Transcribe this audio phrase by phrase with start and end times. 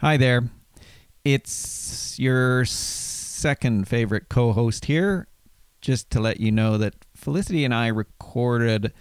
[0.00, 0.48] Hi there.
[1.26, 5.28] It's your second favorite co host here.
[5.82, 8.94] Just to let you know that Felicity and I recorded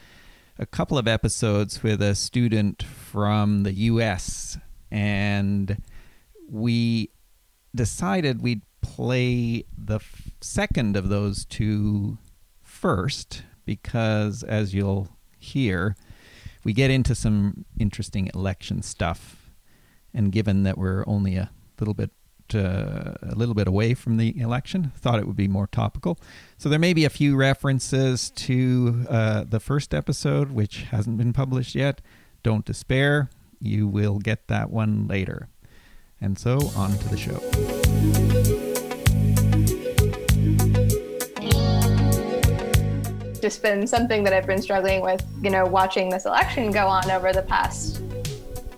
[0.57, 4.57] a couple of episodes with a student from the US,
[4.91, 5.81] and
[6.49, 7.12] we
[7.74, 10.02] decided we'd play the
[10.42, 12.18] second of those two
[12.62, 15.08] first because, as you'll
[15.38, 15.96] hear,
[16.66, 19.38] we get into some interesting election stuff.
[20.13, 21.49] And given that we're only a
[21.80, 22.12] little bit
[22.55, 26.17] uh, a little bit away from the election, thought it would be more topical.
[26.57, 31.34] So there may be a few references to uh, the first episode, which hasn't been
[31.34, 32.01] published yet.
[32.41, 33.29] Don't despair;
[33.59, 35.48] you will get that one later.
[36.21, 37.39] And so on to the show.
[43.39, 47.09] just been something that I've been struggling with, you know, watching this election go on
[47.09, 48.03] over the past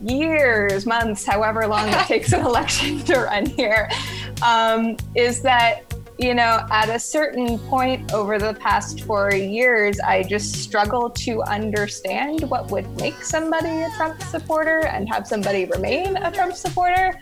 [0.01, 3.89] years, months, however long it takes an election to run here,
[4.43, 10.23] um, is that, you know, at a certain point over the past four years, I
[10.23, 16.17] just struggle to understand what would make somebody a Trump supporter and have somebody remain
[16.17, 17.19] a Trump supporter.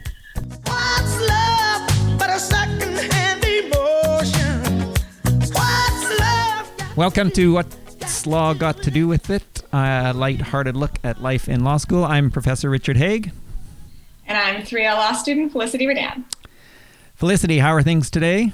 [0.66, 4.94] What's love but a second-hand emotion?
[6.96, 7.64] Welcome to
[8.10, 9.62] What's Law Got to Do with It?
[9.72, 12.04] A light-hearted look at life in law school.
[12.04, 13.32] I'm Professor Richard Haigh.
[14.26, 16.26] And I'm 3L law student Felicity Redan.
[17.14, 18.52] Felicity, how are things today?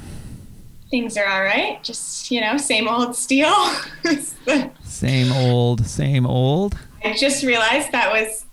[0.92, 1.82] Things are all right.
[1.84, 3.56] Just, you know, same old steel.
[4.84, 6.78] same old, same old.
[7.06, 8.45] I just realized that was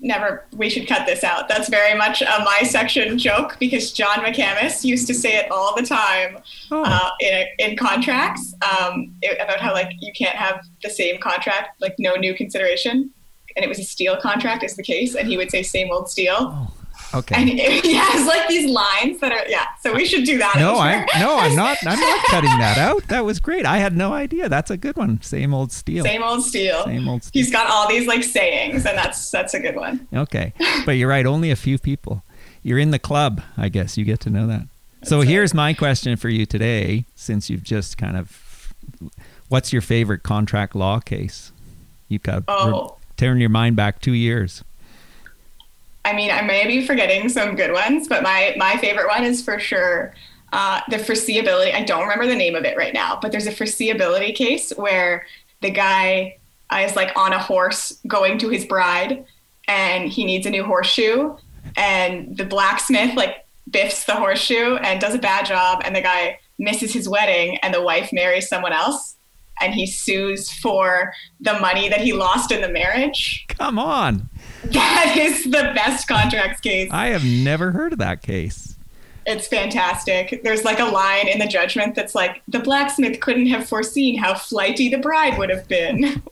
[0.00, 4.18] never we should cut this out that's very much a my section joke because john
[4.18, 6.38] mccamus used to say it all the time
[6.70, 6.82] oh.
[6.84, 11.94] uh, in, in contracts um, about how like you can't have the same contract like
[11.98, 13.10] no new consideration
[13.56, 16.10] and it was a steel contract is the case and he would say same old
[16.10, 16.72] steel oh.
[17.14, 17.34] Okay.
[17.36, 19.66] And it, he has like these lines that are yeah.
[19.80, 20.56] So we should do that.
[20.56, 21.78] No, I no, I'm not.
[21.86, 23.06] I'm not cutting that out.
[23.08, 23.64] That was great.
[23.64, 24.48] I had no idea.
[24.48, 25.20] That's a good one.
[25.22, 26.04] Same old steel.
[26.04, 26.84] Same old steel.
[26.84, 27.24] Same old.
[27.24, 27.42] Steele.
[27.42, 30.06] He's got all these like sayings, and that's that's a good one.
[30.12, 30.52] Okay,
[30.84, 31.26] but you're right.
[31.26, 32.22] Only a few people.
[32.62, 33.96] You're in the club, I guess.
[33.96, 34.66] You get to know that.
[34.98, 35.28] That's so right.
[35.28, 38.74] here's my question for you today, since you've just kind of,
[39.48, 41.52] what's your favorite contract law case?
[42.08, 42.96] You've got oh.
[43.16, 44.64] turn your mind back two years.
[46.06, 49.42] I mean, I may be forgetting some good ones, but my my favorite one is
[49.42, 50.14] for sure
[50.52, 51.74] uh, the foreseeability.
[51.74, 55.26] I don't remember the name of it right now, but there's a foreseeability case where
[55.62, 56.38] the guy
[56.72, 59.24] uh, is like on a horse going to his bride,
[59.66, 61.36] and he needs a new horseshoe,
[61.76, 66.38] and the blacksmith like biffs the horseshoe and does a bad job, and the guy
[66.60, 69.16] misses his wedding, and the wife marries someone else
[69.60, 73.46] and he sues for the money that he lost in the marriage.
[73.48, 74.28] Come on.
[74.72, 76.90] That is the best contracts case.
[76.92, 78.76] I have never heard of that case.
[79.26, 80.40] It's fantastic.
[80.44, 84.34] There's like a line in the judgment that's like, the blacksmith couldn't have foreseen how
[84.34, 86.22] flighty the bride would have been.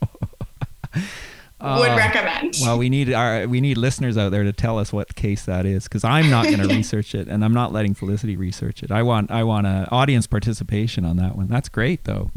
[1.59, 2.53] Uh, would recommend.
[2.61, 5.65] Well, we need our we need listeners out there to tell us what case that
[5.65, 8.91] is because I'm not going to research it, and I'm not letting Felicity research it.
[8.91, 11.47] I want I want a audience participation on that one.
[11.47, 12.29] That's great though.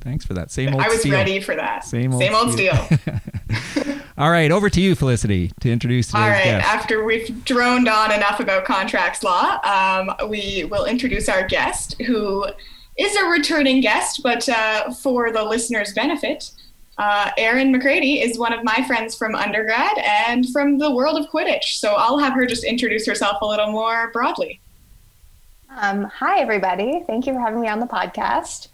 [0.00, 0.50] Thanks for that.
[0.50, 0.82] Same old.
[0.82, 1.12] I was Steele.
[1.12, 1.84] ready for that.
[1.84, 2.22] Same old.
[2.22, 2.88] Same old Steele.
[4.18, 6.44] All right, over to you, Felicity, to introduce today's All right.
[6.44, 6.68] guest.
[6.68, 12.46] After we've droned on enough about contracts law, um, we will introduce our guest, who
[12.98, 16.50] is a returning guest, but uh, for the listeners' benefit,
[16.98, 21.30] uh, Erin McCready is one of my friends from undergrad and from the world of
[21.30, 21.78] Quidditch.
[21.78, 24.60] So I'll have her just introduce herself a little more broadly.
[25.74, 27.02] Um, hi, everybody.
[27.06, 28.68] Thank you for having me on the podcast.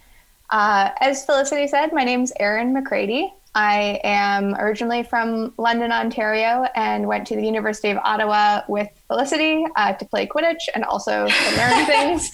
[0.49, 3.33] Uh, as Felicity said, my name is Erin McCready.
[3.55, 9.65] I am originally from London, Ontario, and went to the University of Ottawa with Felicity
[9.75, 12.31] uh, to play Quidditch and also to learn things.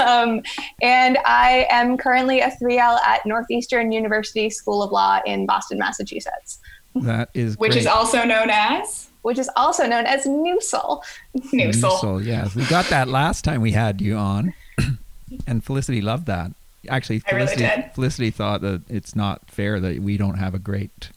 [0.00, 0.40] Um,
[0.80, 6.58] and I am currently a 3L at Northeastern University School of Law in Boston, Massachusetts.
[6.94, 7.82] That is Which great.
[7.82, 9.08] is also known as?
[9.20, 11.02] Which is also known as NUSL.
[11.36, 12.00] NUSL.
[12.00, 12.54] NUSL, yes.
[12.54, 14.54] We got that last time we had you on,
[15.46, 16.52] and Felicity loved that.
[16.88, 21.10] Actually, Felicity, really Felicity thought that it's not fair that we don't have a great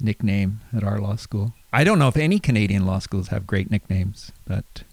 [0.00, 1.54] nickname at our law school.
[1.72, 4.84] I don't know if any Canadian law schools have great nicknames, but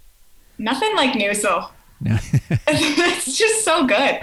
[0.58, 1.70] nothing like NUSL.
[2.00, 2.18] No.
[2.68, 4.20] it's just so good.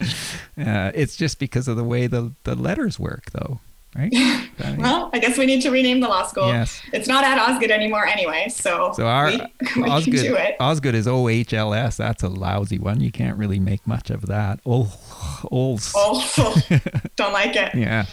[0.58, 3.60] Uh, it's just because of the way the, the letters work, though,
[3.96, 4.12] right?
[4.76, 6.48] Well, I guess we need to rename the law school.
[6.48, 6.82] Yes.
[6.92, 9.40] It's not at Osgoode anymore anyway, so, so our, we,
[9.82, 10.56] we Osgoode, can do it.
[10.60, 11.96] Osgoode is OHLS.
[11.96, 13.00] That's a lousy one.
[13.00, 14.60] You can't really make much of that.
[14.66, 14.92] Oh,
[15.50, 15.92] Ols.
[15.96, 16.60] Oh,
[17.16, 17.74] don't like it.
[17.74, 18.06] yeah.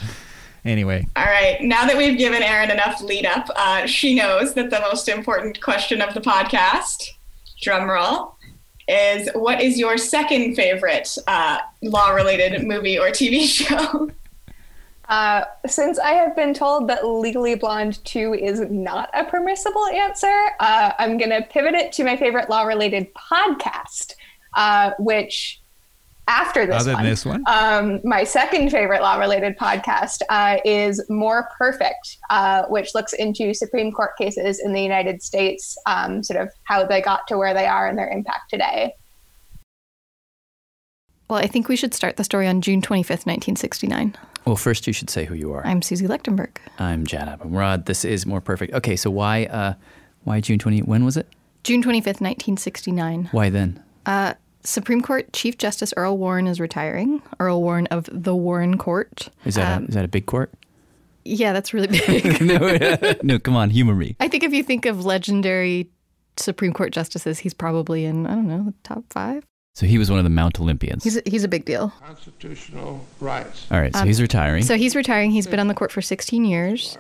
[0.64, 1.62] Anyway, All right.
[1.62, 5.62] Now that we've given Erin enough lead up, uh, she knows that the most important
[5.62, 7.10] question of the podcast,
[7.62, 8.36] drum roll,
[8.88, 14.10] is what is your second favorite uh, law related movie or TV show?
[15.08, 20.48] Uh, since I have been told that Legally Blonde 2 is not a permissible answer,
[20.60, 24.14] uh, I'm going to pivot it to my favorite law related podcast,
[24.56, 25.62] uh, which
[26.28, 30.58] after this other one, than this one, um, my second favorite law related podcast uh,
[30.66, 36.24] is More Perfect, uh, which looks into Supreme Court cases in the United States, um,
[36.24, 38.94] sort of how they got to where they are and their impact today.
[41.30, 44.16] Well, I think we should start the story on June 25th, 1969.
[44.46, 45.66] Well, first you should say who you are.
[45.66, 46.58] I'm Suzie Lechtenberg.
[46.78, 47.86] I'm Jad Abumrad.
[47.86, 48.74] This is more perfect.
[48.74, 49.74] Okay, so why uh
[50.24, 51.28] why June 20 when was it?
[51.64, 53.30] June 25th, 1969.
[53.32, 53.82] Why then?
[54.06, 57.22] Uh, Supreme Court Chief Justice Earl Warren is retiring.
[57.40, 59.30] Earl Warren of the Warren Court.
[59.46, 60.54] Is that Um, a, is that a big court?
[61.24, 62.40] Yeah, that's really big.
[62.42, 64.16] no, no, come on, humor me.
[64.20, 65.90] I think if you think of legendary
[66.38, 69.44] Supreme Court justices, he's probably in, I don't know, the top five.
[69.76, 71.04] So he was one of the Mount Olympians.
[71.04, 71.92] He's a, he's a big deal.
[72.00, 73.68] constitutional rights.
[73.70, 74.64] All right, so he's um, retiring.
[74.64, 75.32] So he's retiring.
[75.32, 76.98] He's been on the court for 16 years,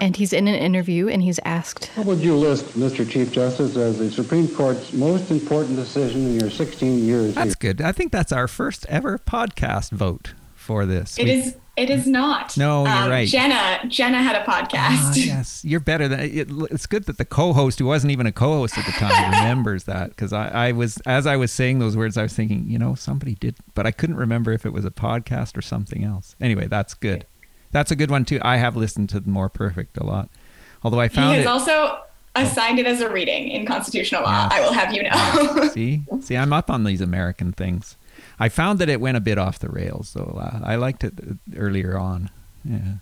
[0.00, 3.08] and he's in an interview and he's asked, What would you list, Mr.
[3.08, 7.32] Chief Justice, as the Supreme Court's most important decision in your 16 years here?
[7.34, 7.80] that's good.
[7.80, 11.16] I think that's our first ever podcast vote for this.
[11.20, 11.56] It We- is.
[11.76, 12.56] It is not.
[12.56, 13.28] No, you're Um, right.
[13.28, 13.80] Jenna.
[13.88, 14.72] Jenna had a podcast.
[14.72, 18.32] Ah, yes, you're better than it, it's good that the co-host who wasn't even a
[18.32, 21.94] co-host at the time remembers that because I, I was as I was saying those
[21.96, 24.84] words I was thinking you know somebody did but I couldn't remember if it was
[24.86, 27.26] a podcast or something else anyway that's good
[27.72, 30.30] that's a good one too I have listened to the more perfect a lot
[30.82, 32.00] although I He found has it also
[32.34, 34.48] assigned it as a reading in constitutional law.
[34.50, 34.52] Yes.
[34.52, 35.68] I will have you know.
[35.68, 37.96] see see I'm up on these American things
[38.38, 41.14] I found that it went a bit off the rails though uh, I liked it
[41.56, 42.30] earlier on
[42.64, 42.94] yeah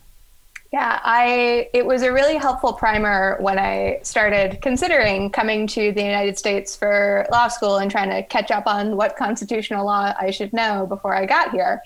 [0.72, 6.02] Yeah, I it was a really helpful primer when I started considering coming to the
[6.02, 10.32] United States for law school and trying to catch up on what constitutional law I
[10.32, 11.80] should know before I got here.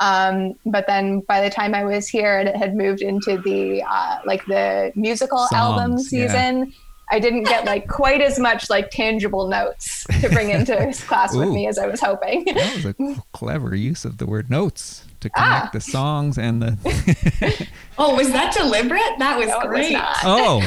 [0.00, 3.82] Um, but then by the time I was here and it had moved into the
[3.82, 6.74] uh, like the musical album season, yeah.
[7.10, 11.02] Season, I didn't get like quite as much like tangible notes to bring into his
[11.02, 12.44] class with me as I was hoping.
[12.46, 15.70] That was a clever use of the word notes to connect Ah.
[15.72, 17.68] the songs and the.
[17.98, 19.00] oh, was that deliberate?
[19.18, 19.92] That was No, it was great.
[19.92, 20.16] not.
[20.24, 20.60] oh,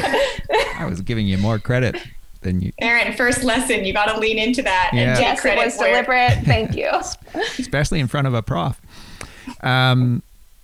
[0.78, 1.96] I was giving you more credit
[2.42, 5.00] than you, Erin, first lesson, you got to lean into that Yeah.
[5.10, 6.46] and take yes, it was where- deliberate.
[6.46, 6.90] Thank you.
[7.60, 8.80] especially in front of a prof.
[9.62, 10.22] Um,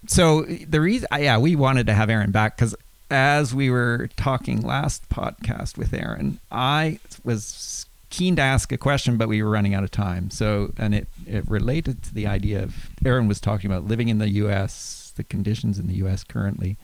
[0.07, 2.75] so the reason, yeah, we wanted to have Erin back because
[3.09, 9.17] as we were talking last podcast with Erin, I was keen to ask a question,
[9.17, 10.29] but we were running out of time.
[10.29, 14.19] So, and it, it related to the idea of Erin was talking about living in
[14.19, 16.23] the U.S., the conditions in the U.S.
[16.23, 16.77] currently.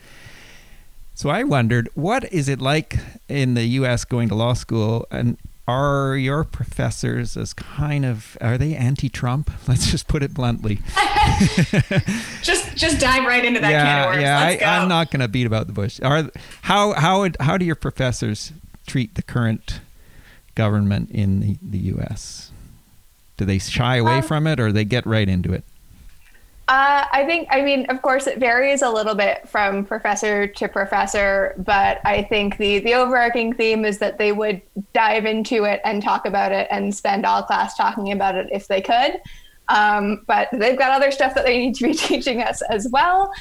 [1.13, 4.05] So I wondered, what is it like in the U.S.
[4.05, 5.37] going to law school, and
[5.69, 9.51] are your professors as kind of are they anti-Trump?
[9.67, 10.79] Let's just put it bluntly.
[12.41, 14.21] Just, just dive right into that can of yeah, worms.
[14.21, 14.39] yeah.
[14.39, 15.99] Let's I, I'm not going to beat about the bush.
[16.01, 16.29] Are
[16.63, 18.51] how how would, how do your professors
[18.87, 19.79] treat the current
[20.55, 22.51] government in the, the U.S.?
[23.37, 25.63] Do they shy away Um, from it, or they get right into it?
[26.69, 30.67] Uh, I think, I mean, of course, it varies a little bit from professor to
[30.67, 34.61] professor, but I think the the overarching theme is that they would
[34.93, 38.67] dive into it and talk about it and spend all class talking about it if
[38.67, 39.19] they could.
[39.69, 43.31] Um, but they've got other stuff that they need to be teaching us as well.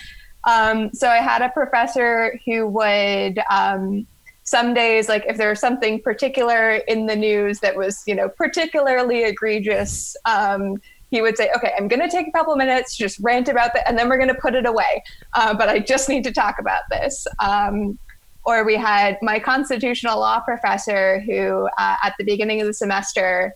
[0.49, 3.40] Um, so I had a professor who would.
[3.50, 4.06] Um,
[4.44, 8.30] some days like if there was something particular in the news that was you know
[8.30, 13.02] particularly egregious um, he would say okay i'm going to take a couple minutes to
[13.02, 15.02] just rant about that and then we're going to put it away
[15.34, 17.98] uh, but i just need to talk about this um,
[18.44, 23.54] or we had my constitutional law professor who uh, at the beginning of the semester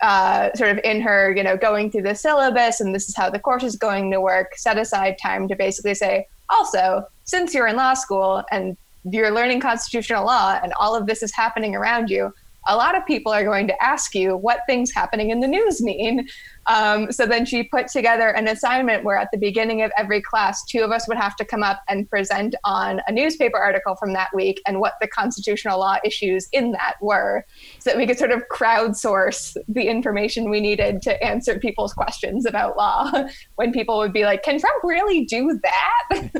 [0.00, 3.30] uh, sort of in her you know going through the syllabus and this is how
[3.30, 7.68] the course is going to work set aside time to basically say also since you're
[7.68, 12.08] in law school and you're learning constitutional law and all of this is happening around
[12.08, 12.32] you,
[12.68, 15.82] a lot of people are going to ask you what things happening in the news
[15.82, 16.28] mean.
[16.66, 20.64] Um, so then she put together an assignment where at the beginning of every class,
[20.64, 24.12] two of us would have to come up and present on a newspaper article from
[24.12, 27.44] that week and what the constitutional law issues in that were,
[27.78, 32.46] so that we could sort of crowdsource the information we needed to answer people's questions
[32.46, 33.10] about law.
[33.56, 36.30] when people would be like, "Can Trump really do that?"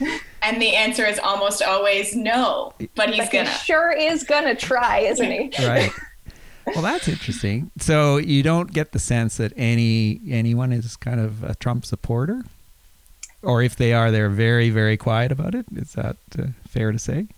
[0.42, 3.50] And the answer is almost always no, but he's but gonna.
[3.50, 5.50] sure is gonna try, isn't he?
[5.66, 5.90] right
[6.66, 11.42] well that's interesting so you don't get the sense that any anyone is kind of
[11.44, 12.42] a trump supporter
[13.46, 15.66] or if they are, they're very, very quiet about it.
[15.76, 17.28] Is that uh, fair to say?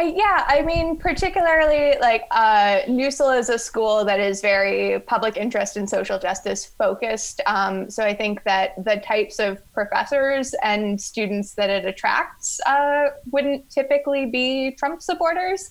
[0.00, 5.76] Yeah, I mean, particularly like uh, NUSL is a school that is very public interest
[5.76, 7.40] and social justice focused.
[7.46, 13.08] Um, so I think that the types of professors and students that it attracts uh,
[13.32, 15.68] wouldn't typically be Trump supporters.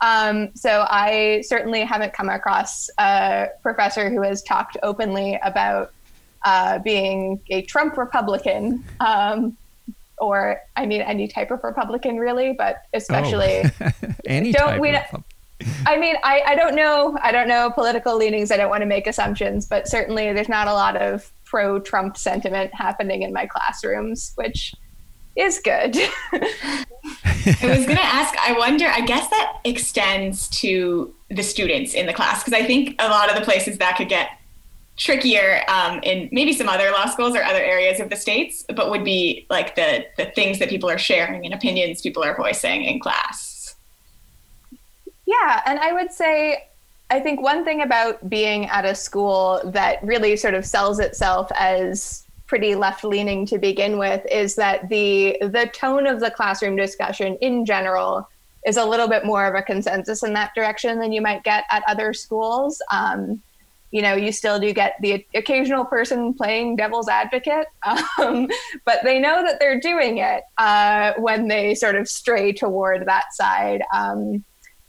[0.00, 5.92] Um, so I certainly haven't come across a professor who has talked openly about
[6.44, 8.84] uh, being a Trump Republican.
[9.00, 9.56] Um,
[10.18, 13.90] or I mean any type of Republican really, but especially oh.
[14.26, 14.96] any don't type we?
[14.96, 15.24] of
[15.86, 17.16] I mean, I, I don't know.
[17.22, 18.50] I don't know political leanings.
[18.50, 22.16] I don't want to make assumptions, but certainly there's not a lot of pro Trump
[22.16, 24.74] sentiment happening in my classrooms, which
[25.36, 25.96] is good.
[27.24, 32.06] I was going to ask, I wonder, I guess that extends to the students in
[32.06, 34.30] the class, because I think a lot of the places that could get
[34.96, 38.90] trickier um, in maybe some other law schools or other areas of the states, but
[38.90, 42.84] would be like the the things that people are sharing and opinions people are voicing
[42.84, 43.74] in class.
[45.26, 46.68] Yeah, and I would say
[47.10, 51.50] I think one thing about being at a school that really sort of sells itself
[51.56, 52.23] as
[52.54, 57.36] pretty left leaning to begin with is that the the tone of the classroom discussion
[57.40, 58.28] in general
[58.64, 61.64] is a little bit more of a consensus in that direction than you might get
[61.72, 62.80] at other schools.
[62.92, 63.42] Um,
[63.90, 67.66] you know, you still do get the occasional person playing devil's advocate,
[68.22, 68.48] um,
[68.84, 73.34] but they know that they're doing it uh, when they sort of stray toward that
[73.34, 73.82] side.
[73.92, 74.44] Um,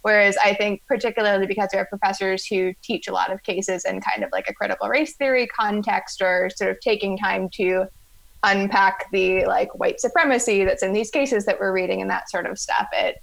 [0.06, 4.02] whereas I think, particularly because we have professors who teach a lot of cases in
[4.02, 7.88] kind of like a critical race theory context or sort of taking time to
[8.44, 12.46] unpack the like white supremacy that's in these cases that we're reading and that sort
[12.46, 13.16] of stuff, it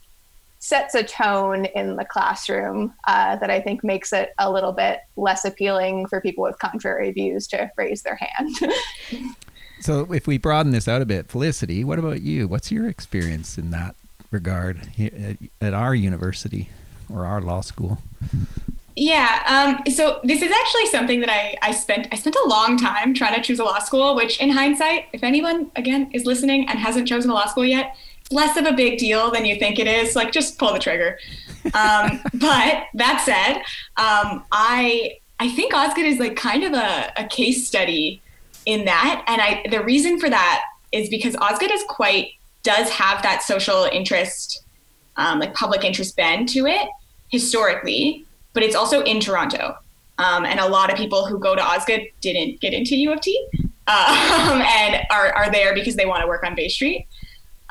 [0.59, 4.99] sets a tone in the classroom uh, that I think makes it a little bit
[5.17, 8.57] less appealing for people with contrary views to raise their hand.
[9.81, 12.49] so, if we broaden this out a bit, Felicity, what about you?
[12.49, 13.95] What's your experience in that
[14.33, 16.71] regard at, at our university
[17.13, 17.99] or our law school?
[18.97, 19.43] Yeah.
[19.87, 23.15] Um, so this is actually something that I, I spent I spent a long time
[23.15, 26.79] trying to choose a law school, which in hindsight, if anyone again is listening and
[26.79, 27.97] hasn't chosen a law school yet,
[28.31, 30.15] less of a big deal than you think it is.
[30.15, 31.19] Like, just pull the trigger.
[31.75, 33.59] Um, but that said,
[33.97, 38.21] um, I I think Osgoode is like kind of a, a case study
[38.67, 43.23] in that, and I the reason for that is because Osgoode is quite does have
[43.23, 44.65] that social interest,
[45.17, 46.89] um, like public interest bend to it
[47.31, 49.77] historically, but it's also in Toronto.
[50.19, 53.21] Um, and a lot of people who go to Osgoode didn't get into U of
[53.21, 57.07] T um, and are, are there because they want to work on Bay Street.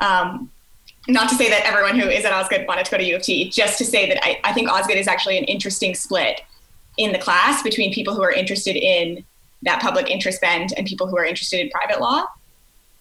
[0.00, 0.50] Um,
[1.08, 3.22] not to say that everyone who is at Osgoode wanted to go to U of
[3.22, 6.42] T, just to say that I, I think Osgoode is actually an interesting split
[6.98, 9.24] in the class between people who are interested in
[9.62, 12.24] that public interest bend and people who are interested in private law,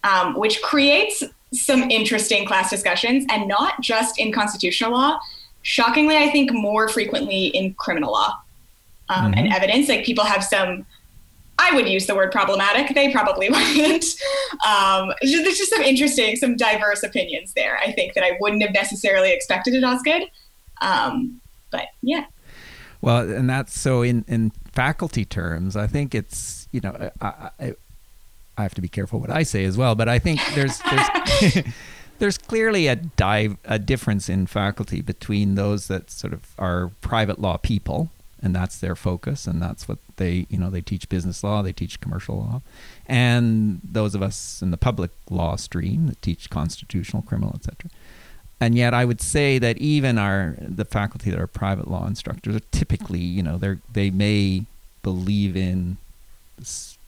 [0.04, 5.20] um, which creates some interesting class discussions and not just in constitutional law.
[5.64, 8.42] Shockingly, I think more frequently in criminal law
[9.10, 9.34] um, mm-hmm.
[9.38, 9.90] and evidence.
[9.90, 10.86] Like people have some
[11.62, 12.96] I would use the word problematic.
[12.96, 14.06] They probably wouldn't.
[14.68, 17.78] Um, there's just some interesting, some diverse opinions there.
[17.78, 20.30] I think that I wouldn't have necessarily expected at Osgoode.
[20.82, 21.40] Um,
[21.70, 22.26] but yeah.
[23.02, 27.74] Well, and that's so in, in faculty terms, I think it's, you know, I, I,
[28.58, 31.66] I have to be careful what I say as well, but I think there's, there's,
[32.20, 37.40] there's clearly a dive, a difference in faculty between those that sort of are private
[37.40, 38.10] law people
[38.42, 41.72] and that's their focus and that's what they you know they teach business law they
[41.72, 42.62] teach commercial law
[43.08, 47.90] and those of us in the public law stream that teach constitutional criminal etc
[48.60, 52.56] and yet i would say that even our the faculty that are private law instructors
[52.56, 54.66] are typically you know they they may
[55.04, 55.98] believe in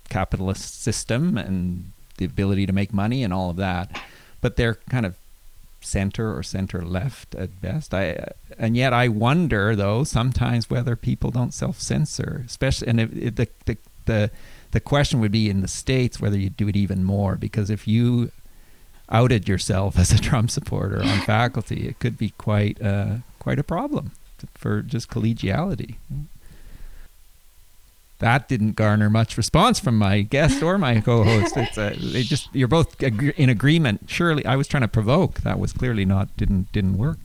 [0.10, 3.90] capitalist system and the ability to make money and all of that
[4.42, 5.16] but they're kind of
[5.84, 7.94] center or center left at best.
[7.94, 13.14] I and yet I wonder though sometimes whether people don't self censor, especially and it,
[13.14, 14.32] it, the, the the
[14.72, 17.88] the question would be in the states whether you do it even more because if
[17.88, 18.32] you
[19.10, 23.64] outed yourself as a Trump supporter on faculty, it could be quite uh, quite a
[23.64, 24.12] problem
[24.56, 25.96] for just collegiality
[28.20, 31.58] that didn't garner much response from my guest or my co-host.
[31.58, 34.10] It's a, they just you're both in agreement.
[34.10, 35.42] Surely, I was trying to provoke.
[35.42, 37.20] That was clearly not didn't didn't work.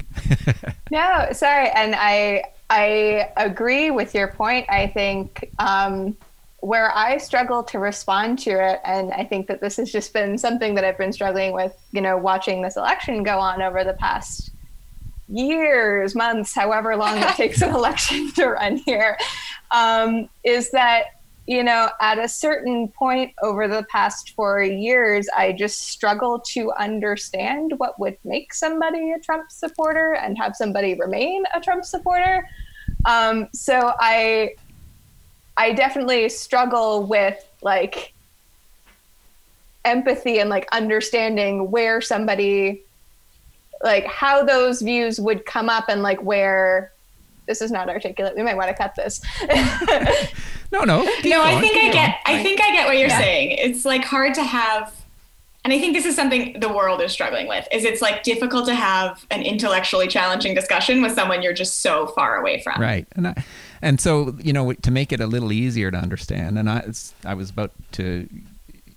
[0.90, 4.66] no, sorry, and I I agree with your point.
[4.68, 6.16] I think um,
[6.60, 10.36] where I struggle to respond to it, and I think that this has just been
[10.36, 11.76] something that I've been struggling with.
[11.92, 14.50] You know, watching this election go on over the past
[15.28, 19.18] years, months, however long it takes an election to run here,
[19.70, 21.18] um, is that
[21.48, 26.70] you know, at a certain point over the past four years, I just struggle to
[26.72, 32.46] understand what would make somebody a Trump supporter and have somebody remain a Trump supporter.
[33.06, 34.56] Um, so I,
[35.56, 38.12] I definitely struggle with like
[39.86, 42.82] empathy and like understanding where somebody,
[43.82, 46.92] like how those views would come up and like where
[47.48, 48.36] this is not articulate.
[48.36, 49.20] We might want to cut this.
[50.70, 51.02] no, no.
[51.24, 52.18] No, I think I get.
[52.26, 53.18] I think I get what you're yeah.
[53.18, 53.52] saying.
[53.52, 54.94] It's like hard to have,
[55.64, 57.66] and I think this is something the world is struggling with.
[57.72, 62.08] Is it's like difficult to have an intellectually challenging discussion with someone you're just so
[62.08, 62.80] far away from.
[62.80, 63.44] Right, and I,
[63.80, 66.92] and so you know to make it a little easier to understand, and I,
[67.24, 68.28] I was about to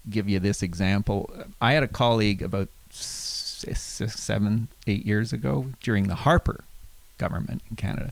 [0.10, 1.34] give you this example.
[1.62, 2.68] I had a colleague about
[3.62, 6.64] six, seven, eight years ago during the Harper
[7.18, 8.12] government in Canada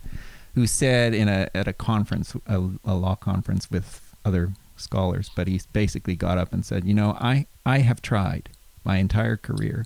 [0.55, 5.47] who said in a at a conference, a, a law conference with other scholars, but
[5.47, 8.49] he basically got up and said, "You know, I I have tried
[8.83, 9.85] my entire career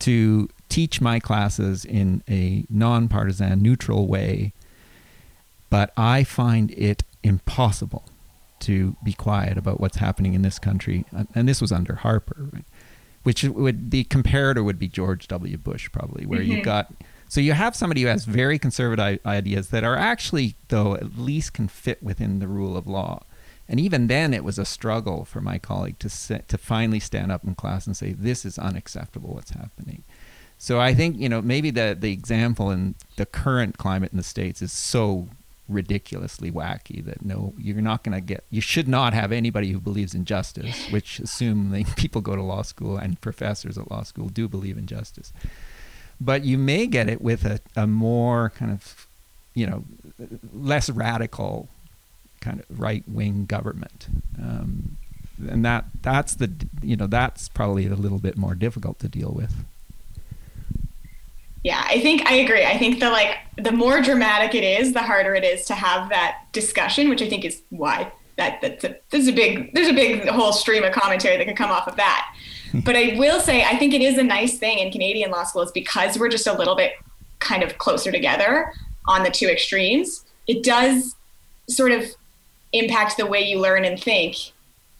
[0.00, 4.52] to teach my classes in a nonpartisan, neutral way,
[5.70, 8.04] but I find it impossible
[8.60, 11.04] to be quiet about what's happening in this country."
[11.34, 12.64] And this was under Harper, right?
[13.22, 15.56] Which would the comparator would be George W.
[15.56, 16.52] Bush, probably, where mm-hmm.
[16.52, 16.92] you got
[17.32, 21.54] so you have somebody who has very conservative ideas that are actually, though, at least
[21.54, 23.22] can fit within the rule of law.
[23.66, 27.32] And even then, it was a struggle for my colleague to sit, to finally stand
[27.32, 29.32] up in class and say, "This is unacceptable.
[29.32, 30.02] What's happening."
[30.58, 34.22] So I think you know maybe the the example in the current climate in the
[34.22, 35.28] states is so
[35.68, 38.44] ridiculously wacky that no, you're not going to get.
[38.50, 42.62] You should not have anybody who believes in justice, which assume people go to law
[42.62, 45.32] school and professors at law school do believe in justice
[46.24, 49.06] but you may get it with a, a more kind of,
[49.54, 49.84] you know,
[50.54, 51.68] less radical
[52.40, 54.06] kind of right wing government.
[54.40, 54.96] Um,
[55.48, 56.52] and that that's the
[56.82, 59.52] you know that's probably a little bit more difficult to deal with.
[61.64, 62.64] Yeah, I think I agree.
[62.64, 66.08] I think the like the more dramatic it is, the harder it is to have
[66.08, 69.92] that discussion, which I think is why that that's a, there's a big there's a
[69.92, 72.34] big whole stream of commentary that could come off of that.
[72.72, 72.80] Hmm.
[72.80, 75.70] but I will say, I think it is a nice thing in Canadian law schools
[75.72, 76.94] because we're just a little bit
[77.38, 78.72] kind of closer together
[79.06, 80.24] on the two extremes.
[80.46, 81.14] It does
[81.68, 82.04] sort of
[82.72, 84.36] impact the way you learn and think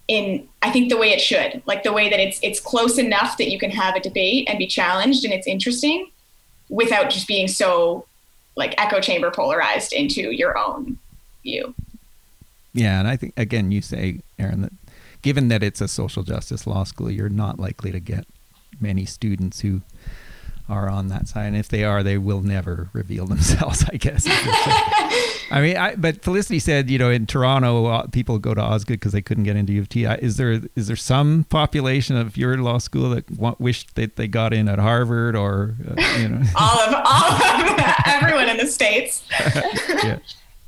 [0.08, 1.62] in I think the way it should.
[1.66, 4.58] Like the way that it's it's close enough that you can have a debate and
[4.58, 6.10] be challenged and it's interesting
[6.72, 8.06] without just being so
[8.56, 10.98] like echo chamber polarized into your own
[11.42, 11.74] view.
[12.72, 14.72] Yeah, and I think again you say Erin, that
[15.20, 18.26] given that it's a social justice law school, you're not likely to get
[18.80, 19.82] many students who
[20.72, 21.46] are on that side.
[21.46, 24.24] And if they are, they will never reveal themselves, I guess.
[25.50, 29.00] I mean, I, but Felicity said, you know, in Toronto, uh, people go to Osgoode
[29.00, 30.04] because they couldn't get into U of T.
[30.04, 34.28] Is there is there some population of your law school that want, wished that they
[34.28, 36.42] got in at Harvard or, uh, you know?
[36.56, 39.24] all of all of everyone in the states.
[40.02, 40.18] yeah.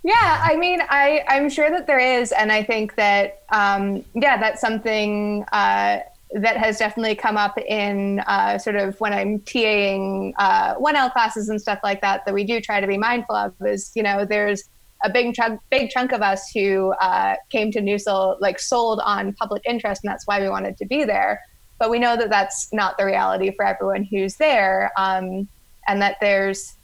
[0.07, 4.37] Yeah, I mean, I I'm sure that there is, and I think that um, yeah,
[4.37, 6.01] that's something uh,
[6.35, 11.49] that has definitely come up in uh, sort of when I'm TAing uh, 1L classes
[11.49, 12.25] and stuff like that.
[12.25, 14.65] That we do try to be mindful of is you know there's
[15.05, 19.33] a big chunk big chunk of us who uh, came to NUSL like sold on
[19.35, 21.41] public interest, and that's why we wanted to be there.
[21.79, 25.49] But we know that that's not the reality for everyone who's there, um,
[25.87, 26.75] and that there's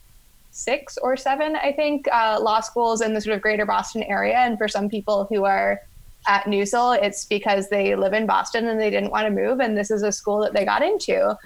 [0.51, 4.37] six or seven, I think, uh, law schools in the sort of greater Boston area.
[4.37, 5.81] And for some people who are
[6.27, 9.59] at NUSL, it's because they live in Boston and they didn't want to move.
[9.59, 11.37] And this is a school that they got into.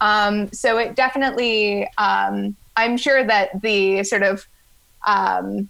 [0.00, 4.46] Um, so it definitely, um, I'm sure that the sort of
[5.06, 5.68] um,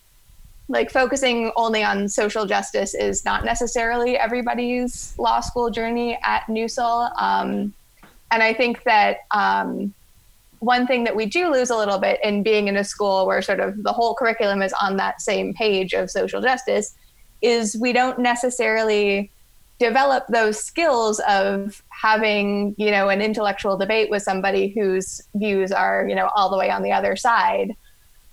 [0.69, 7.11] like focusing only on social justice is not necessarily everybody's law school journey at NUSL.
[7.21, 7.73] Um,
[8.31, 9.95] and I think that um,
[10.59, 13.41] one thing that we do lose a little bit in being in a school where
[13.43, 16.95] sort of the whole curriculum is on that same page of social justice
[17.43, 19.31] is we don't necessarily
[19.79, 26.07] develop those skills of having you know an intellectual debate with somebody whose views are
[26.09, 27.75] you know all the way on the other side.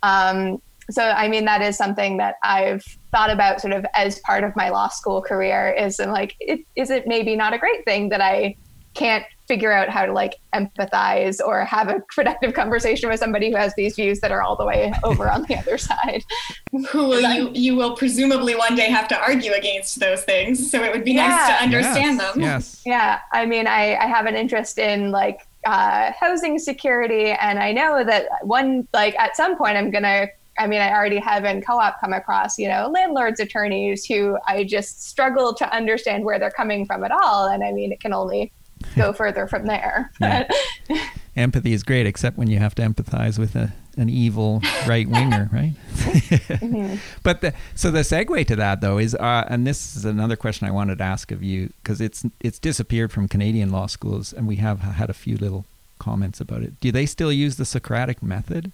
[0.04, 0.62] Um,
[0.92, 4.56] so i mean that is something that i've thought about sort of as part of
[4.56, 8.10] my law school career is and like it, is it maybe not a great thing
[8.10, 8.56] that i
[8.94, 13.58] can't figure out how to like empathize or have a productive conversation with somebody who
[13.58, 16.24] has these views that are all the way over on the other side.
[16.90, 20.72] Who you you will presumably one day have to argue against those things.
[20.72, 21.28] So it would be yeah.
[21.28, 22.34] nice to understand yes.
[22.34, 22.42] them.
[22.42, 22.82] Yes.
[22.86, 23.20] Yeah.
[23.32, 28.04] I mean I, I have an interest in like uh, housing security and I know
[28.04, 30.28] that one like at some point I'm gonna
[30.58, 34.64] I mean, I already have in co-op come across, you know, landlords attorneys who I
[34.64, 37.48] just struggle to understand where they're coming from at all.
[37.48, 38.52] And I mean, it can only
[38.96, 40.12] go further from there.
[40.20, 40.48] Yeah.
[41.36, 45.50] Empathy is great, except when you have to empathize with a, an evil right winger,
[45.52, 45.74] right?
[45.96, 46.98] Mm-hmm.
[47.24, 50.68] But the, so the segue to that though is, uh, and this is another question
[50.68, 54.48] I wanted to ask of you because it's it's disappeared from Canadian law schools, and
[54.48, 55.66] we have had a few little
[55.98, 56.80] comments about it.
[56.80, 58.72] Do they still use the Socratic method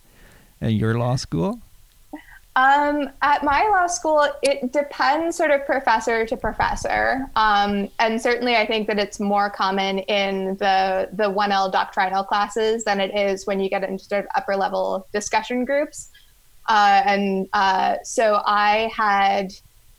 [0.62, 1.62] at your law school?
[2.60, 7.30] Um, at my law school, it depends sort of professor to professor.
[7.38, 12.84] Um, and certainly I think that it's more common in the, the 1L doctrinal classes
[12.84, 16.10] than it is when you get into sort of upper level discussion groups.
[16.67, 19.54] Uh, and uh, so I had,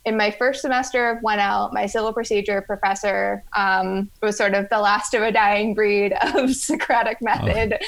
[0.05, 4.81] in my first semester of 1L, my civil procedure professor um, was sort of the
[4.81, 7.79] last of a dying breed of Socratic method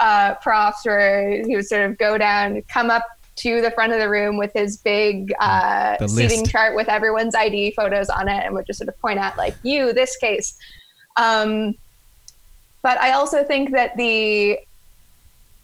[0.00, 0.04] oh.
[0.04, 3.04] uh, profs, where he would sort of go down, come up
[3.36, 7.72] to the front of the room with his big uh, seating chart with everyone's ID
[7.72, 10.58] photos on it and would just sort of point out, like, you, this case.
[11.16, 11.74] Um,
[12.82, 14.58] but I also think that the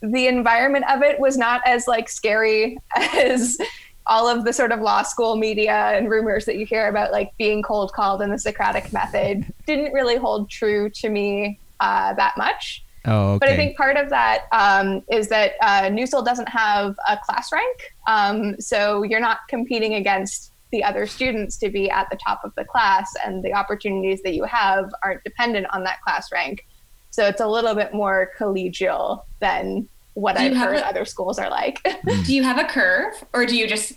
[0.02, 3.58] the environment of it was not as like scary as
[4.06, 7.36] all of the sort of law school media and rumors that you hear about like
[7.38, 12.36] being cold called in the Socratic method didn't really hold true to me uh, that
[12.36, 12.84] much.
[13.06, 13.38] Oh, okay.
[13.38, 17.52] But I think part of that um, is that uh, NUSL doesn't have a class
[17.52, 17.92] rank.
[18.06, 22.54] Um, so you're not competing against the other students to be at the top of
[22.56, 26.66] the class, and the opportunities that you have aren't dependent on that class rank.
[27.10, 31.48] So it's a little bit more collegial than what I've heard a, other schools are
[31.48, 31.82] like.
[32.24, 33.92] do you have a curve, or do you just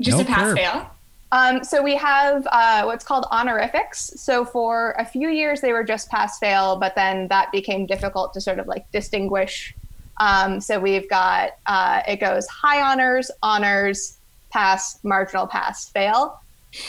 [0.00, 0.56] just no a pass curve.
[0.58, 0.90] fail?
[1.32, 4.12] Um, so we have uh, what's called honorifics.
[4.16, 8.32] So for a few years they were just pass fail, but then that became difficult
[8.34, 9.74] to sort of like distinguish.
[10.18, 14.18] Um, so we've got uh, it goes high honors, honors,
[14.50, 16.40] pass, marginal pass, fail.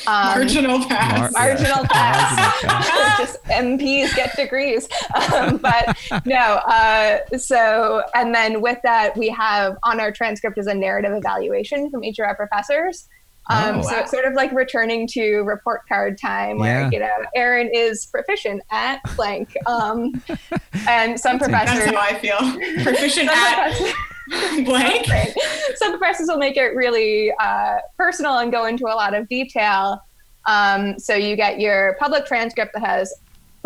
[0.06, 1.34] Um, marginal pass.
[1.34, 3.18] Mar- marginal pass.
[3.18, 4.88] just MPs get degrees.
[5.34, 10.68] Um, but no, uh, so, and then with that, we have on our transcript is
[10.68, 13.08] a narrative evaluation from each of our professors.
[13.50, 16.90] Um, Oh, so it's sort of like returning to report card time where, Yeah.
[16.92, 19.56] you know, Erin is proficient at blank.
[19.66, 20.22] Um,
[20.88, 21.86] and some professors.
[21.86, 22.38] That's how I feel.
[22.84, 23.78] Proficient at
[24.66, 25.08] blank.
[25.08, 25.34] Right.
[25.76, 30.02] Some professors will make it really uh, personal and go into a lot of detail.
[30.46, 33.14] Um, so you get your public transcript that has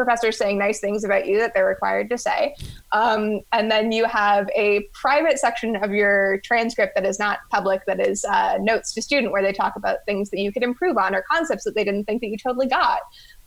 [0.04, 2.56] professors saying nice things about you that they're required to say.
[2.92, 7.86] Um, and then you have a private section of your transcript that is not public,
[7.86, 10.98] that is uh, notes to student, where they talk about things that you could improve
[10.98, 13.02] on or concepts that they didn't think that you totally got.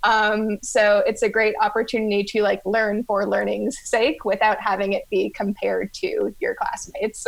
[0.04, 5.04] Um, so it's a great opportunity to like learn for learning's sake without having it
[5.10, 7.26] be compared to your classmates.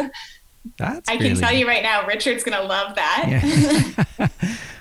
[0.79, 3.25] That's I can tell you right now, Richard's gonna love that.
[4.19, 4.29] Yeah.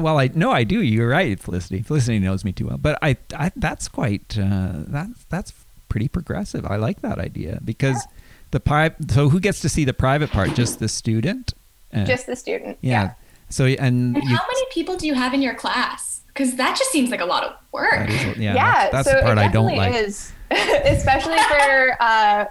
[0.00, 0.82] well, I no, I do.
[0.82, 1.82] You're right, Felicity.
[1.82, 5.52] Felicity knows me too well, but I, I that's quite uh, that that's
[5.88, 6.66] pretty progressive.
[6.66, 8.06] I like that idea because
[8.50, 10.54] the pri- So who gets to see the private part?
[10.54, 11.54] Just the student.
[11.94, 12.76] Uh, Just the student.
[12.82, 13.12] yeah.
[13.48, 16.20] So and, And you, how many people do you have in your class?
[16.26, 17.92] Because that just seems like a lot of work.
[17.92, 19.94] that is, yeah, Yeah, that's, that's so the part it I don't like.
[19.94, 22.44] is, especially for uh,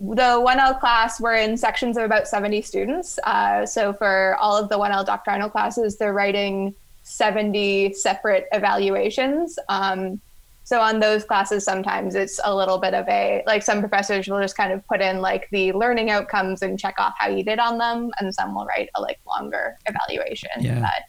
[0.00, 1.20] the 1L class.
[1.20, 3.18] We're in sections of about 70 students.
[3.24, 6.74] Uh, so for all of the 1L doctrinal classes, they're writing
[7.08, 9.58] 70 separate evaluations.
[9.68, 10.20] Um,
[10.64, 14.40] so on those classes, sometimes it's a little bit of a like some professors will
[14.40, 17.58] just kind of put in like the learning outcomes and check off how you did
[17.58, 20.50] on them, and some will write a like longer evaluation.
[20.60, 20.80] Yeah.
[20.80, 21.04] But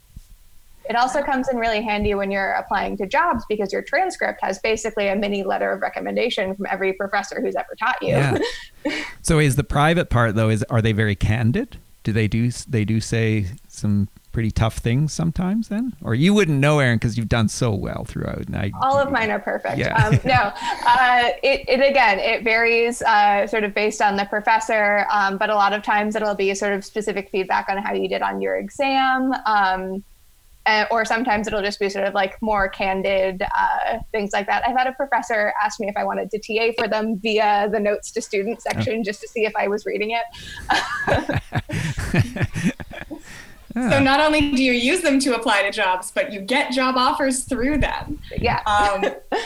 [0.89, 4.59] it also comes in really handy when you're applying to jobs because your transcript has
[4.59, 8.09] basically a mini letter of recommendation from every professor who's ever taught you.
[8.09, 8.39] Yeah.
[9.21, 10.47] so is the private part though?
[10.47, 11.77] Is are they very candid?
[12.05, 15.93] Do they do they do say some pretty tough things sometimes then?
[16.03, 18.47] Or you wouldn't know, Erin, because you've done so well throughout.
[18.47, 19.77] And I, All of mine are perfect.
[19.77, 19.95] Yeah.
[19.95, 20.51] Um, no,
[20.85, 25.49] uh, it, it again, it varies uh, sort of based on the professor, um, but
[25.49, 28.41] a lot of times it'll be sort of specific feedback on how you did on
[28.41, 29.33] your exam.
[29.45, 30.03] Um,
[30.65, 34.61] uh, or sometimes it'll just be sort of like more candid uh, things like that.
[34.67, 37.79] I've had a professor ask me if I wanted to TA for them via the
[37.79, 40.23] notes to student section just to see if I was reading it.
[43.73, 46.95] So not only do you use them to apply to jobs, but you get job
[46.97, 48.19] offers through them.
[48.37, 48.61] yeah.
[48.65, 49.05] Um,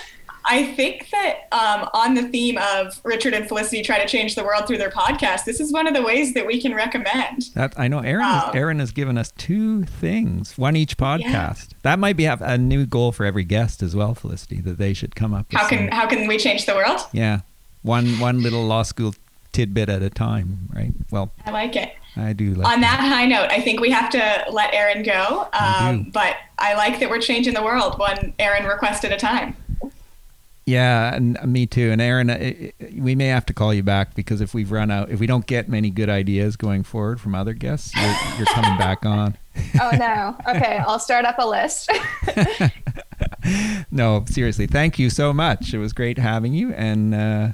[0.45, 4.43] I think that um, on the theme of Richard and Felicity try to change the
[4.43, 7.43] world through their podcast, this is one of the ways that we can recommend.
[7.55, 8.25] That I know Erin.
[8.25, 11.69] Um, Erin has given us two things, one each podcast.
[11.83, 14.59] That might be have a new goal for every guest as well, Felicity.
[14.59, 15.49] That they should come up.
[15.49, 16.99] With How can some- how can we change the world?
[17.13, 17.39] yeah,
[17.83, 19.15] one one little law school
[19.53, 20.91] tidbit at a time, right?
[21.11, 21.93] Well, I like it.
[22.15, 25.47] I do like On that high note, I think we have to let Erin go.
[25.51, 25.57] do.
[25.59, 29.55] Um, but I like that we're changing the world one Erin request at a time.
[30.65, 31.91] Yeah, and me too.
[31.91, 32.35] And Erin, uh,
[32.81, 35.27] uh, we may have to call you back because if we've run out, if we
[35.27, 39.35] don't get many good ideas going forward from other guests, you're, you're coming back on.
[39.81, 40.37] Oh no.
[40.55, 41.91] Okay, I'll start up a list.
[43.91, 45.73] No, seriously, thank you so much.
[45.73, 47.49] It was great having you, and uh,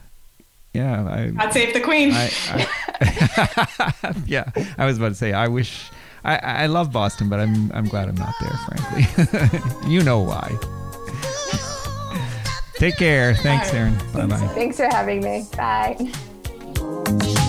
[0.74, 2.12] yeah, I, God save the queen.
[2.14, 5.90] I, I yeah, I was about to say I wish
[6.24, 9.90] I, I love Boston, but I'm I'm glad I'm not there, frankly.
[9.90, 10.50] you know why.
[12.76, 13.36] Take care.
[13.36, 13.98] Thanks, Erin.
[14.14, 14.38] Bye bye.
[14.54, 15.46] Thanks for having me.
[15.58, 17.46] Bye.